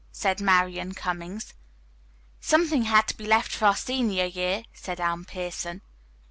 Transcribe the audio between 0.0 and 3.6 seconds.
said Marian Cummings. "Something had to be left